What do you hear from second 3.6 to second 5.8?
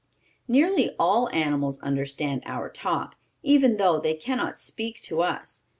though they can not speak to us.